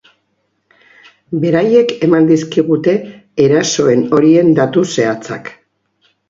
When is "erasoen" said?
3.45-4.03